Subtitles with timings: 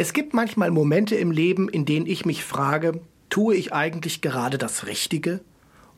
[0.00, 3.00] Es gibt manchmal Momente im Leben, in denen ich mich frage,
[3.30, 5.40] tue ich eigentlich gerade das Richtige?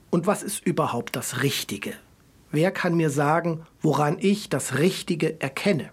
[0.08, 1.92] Und was ist überhaupt das Richtige?
[2.50, 5.90] Wer kann mir sagen, woran ich das Richtige erkenne?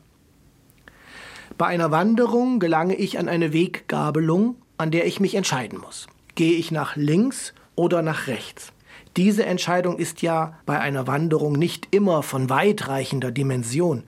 [1.58, 6.08] Bei einer Wanderung gelange ich an eine Weggabelung, an der ich mich entscheiden muss.
[6.36, 8.72] Gehe ich nach links oder nach rechts?
[9.18, 14.04] Diese Entscheidung ist ja bei einer Wanderung nicht immer von weitreichender Dimension.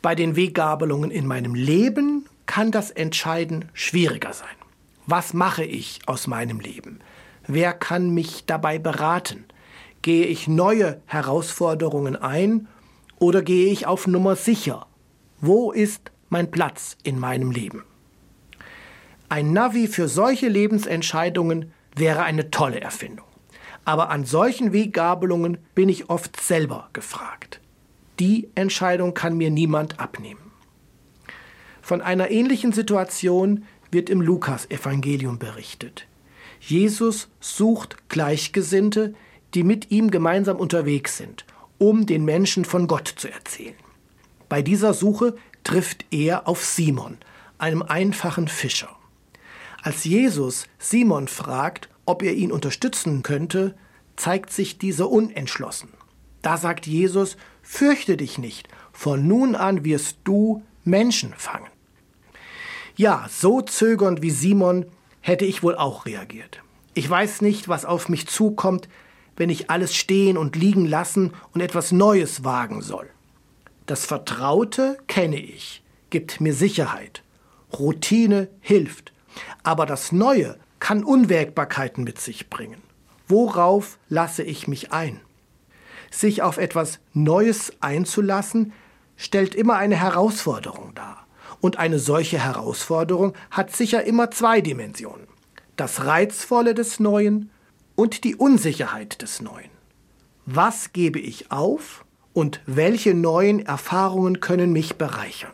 [0.00, 4.48] Bei den Weggabelungen in meinem Leben kann das Entscheiden schwieriger sein.
[5.06, 7.00] Was mache ich aus meinem Leben?
[7.46, 9.44] Wer kann mich dabei beraten?
[10.02, 12.68] Gehe ich neue Herausforderungen ein
[13.18, 14.86] oder gehe ich auf Nummer sicher?
[15.40, 17.84] Wo ist mein Platz in meinem Leben?
[19.28, 23.26] Ein Navi für solche Lebensentscheidungen wäre eine tolle Erfindung.
[23.84, 27.60] Aber an solchen Weggabelungen bin ich oft selber gefragt.
[28.20, 30.51] Die Entscheidung kann mir niemand abnehmen.
[31.82, 36.06] Von einer ähnlichen Situation wird im Lukas-Evangelium berichtet.
[36.60, 39.14] Jesus sucht Gleichgesinnte,
[39.54, 41.44] die mit ihm gemeinsam unterwegs sind,
[41.78, 43.74] um den Menschen von Gott zu erzählen.
[44.48, 47.18] Bei dieser Suche trifft er auf Simon,
[47.58, 48.90] einem einfachen Fischer.
[49.82, 53.74] Als Jesus Simon fragt, ob er ihn unterstützen könnte,
[54.16, 55.88] zeigt sich dieser unentschlossen.
[56.42, 61.70] Da sagt Jesus, fürchte dich nicht, von nun an wirst du Menschen fangen.
[62.96, 64.86] Ja, so zögernd wie Simon
[65.20, 66.62] hätte ich wohl auch reagiert.
[66.94, 68.88] Ich weiß nicht, was auf mich zukommt,
[69.36, 73.08] wenn ich alles stehen und liegen lassen und etwas Neues wagen soll.
[73.86, 77.22] Das Vertraute kenne ich, gibt mir Sicherheit.
[77.72, 79.12] Routine hilft.
[79.62, 82.82] Aber das Neue kann Unwägbarkeiten mit sich bringen.
[83.28, 85.20] Worauf lasse ich mich ein?
[86.10, 88.72] Sich auf etwas Neues einzulassen,
[89.22, 91.26] stellt immer eine Herausforderung dar.
[91.60, 95.28] Und eine solche Herausforderung hat sicher immer zwei Dimensionen.
[95.76, 97.50] Das Reizvolle des Neuen
[97.94, 99.70] und die Unsicherheit des Neuen.
[100.44, 105.52] Was gebe ich auf und welche neuen Erfahrungen können mich bereichern?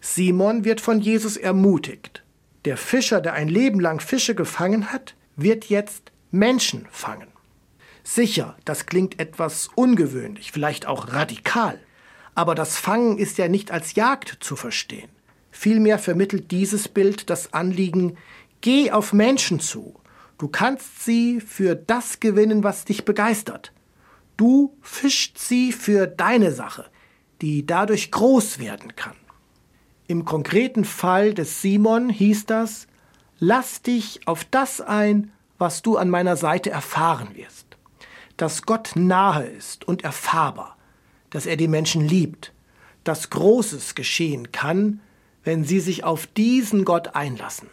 [0.00, 2.24] Simon wird von Jesus ermutigt.
[2.64, 7.28] Der Fischer, der ein Leben lang Fische gefangen hat, wird jetzt Menschen fangen.
[8.02, 11.78] Sicher, das klingt etwas ungewöhnlich, vielleicht auch radikal.
[12.40, 15.10] Aber das Fangen ist ja nicht als Jagd zu verstehen.
[15.50, 18.16] Vielmehr vermittelt dieses Bild das Anliegen,
[18.62, 20.00] geh auf Menschen zu.
[20.38, 23.74] Du kannst sie für das gewinnen, was dich begeistert.
[24.38, 26.86] Du fischt sie für deine Sache,
[27.42, 29.16] die dadurch groß werden kann.
[30.06, 32.86] Im konkreten Fall des Simon hieß das,
[33.38, 37.66] lass dich auf das ein, was du an meiner Seite erfahren wirst.
[38.38, 40.78] Dass Gott nahe ist und erfahrbar,
[41.30, 42.52] dass er die Menschen liebt,
[43.04, 45.00] dass Großes geschehen kann,
[45.44, 47.68] wenn sie sich auf diesen Gott einlassen.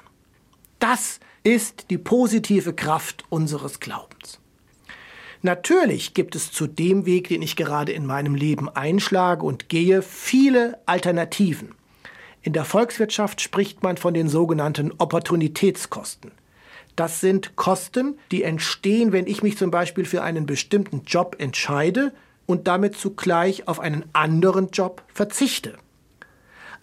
[0.79, 4.39] Das ist die positive Kraft unseres Glaubens.
[5.41, 10.01] Natürlich gibt es zu dem Weg, den ich gerade in meinem Leben einschlage und gehe,
[10.01, 11.75] viele Alternativen.
[12.41, 16.31] In der Volkswirtschaft spricht man von den sogenannten Opportunitätskosten.
[16.95, 22.13] Das sind Kosten, die entstehen, wenn ich mich zum Beispiel für einen bestimmten Job entscheide
[22.47, 25.77] und damit zugleich auf einen anderen Job verzichte.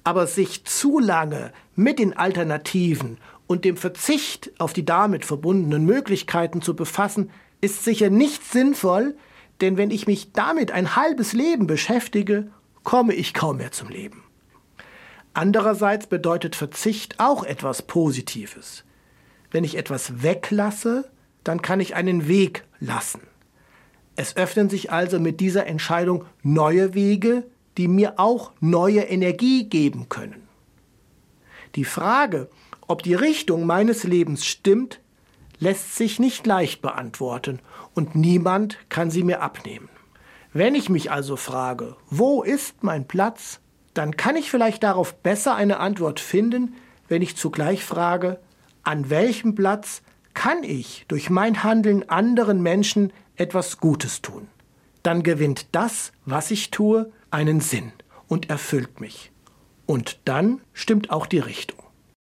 [0.05, 6.63] Aber sich zu lange mit den Alternativen und dem Verzicht auf die damit verbundenen Möglichkeiten
[6.63, 7.31] zu befassen,
[7.61, 9.17] ist sicher nicht sinnvoll,
[9.61, 12.51] denn wenn ich mich damit ein halbes Leben beschäftige,
[12.83, 14.23] komme ich kaum mehr zum Leben.
[15.33, 18.85] Andererseits bedeutet Verzicht auch etwas Positives.
[19.51, 21.11] Wenn ich etwas weglasse,
[21.43, 23.21] dann kann ich einen Weg lassen.
[24.17, 27.45] Es öffnen sich also mit dieser Entscheidung neue Wege,
[27.77, 30.47] die mir auch neue Energie geben können.
[31.75, 32.49] Die Frage,
[32.87, 35.01] ob die Richtung meines Lebens stimmt,
[35.59, 37.61] lässt sich nicht leicht beantworten
[37.95, 39.89] und niemand kann sie mir abnehmen.
[40.53, 43.61] Wenn ich mich also frage, wo ist mein Platz,
[43.93, 46.75] dann kann ich vielleicht darauf besser eine Antwort finden,
[47.09, 48.39] wenn ich zugleich frage,
[48.83, 50.03] an welchem Platz
[50.35, 54.49] kann ich durch mein Handeln anderen Menschen etwas Gutes tun?
[55.03, 57.93] Dann gewinnt das, was ich tue, einen Sinn
[58.27, 59.31] und erfüllt mich.
[59.87, 61.84] Und dann stimmt auch die Richtung.